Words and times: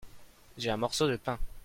J'ai 0.57 0.71
un 0.71 0.77
morceau 0.77 1.07
de 1.07 1.15
pain. 1.15 1.37